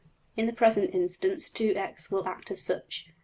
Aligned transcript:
In 0.35 0.47
the 0.47 0.51
present 0.51 0.95
instance 0.95 1.47
$2x$ 1.51 2.09
will 2.09 2.27
act 2.27 2.49
as 2.49 2.59
such. 2.59 3.05